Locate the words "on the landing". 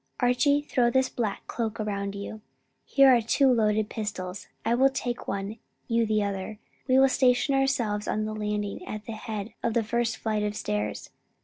8.07-8.83